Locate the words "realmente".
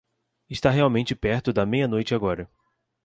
0.71-1.13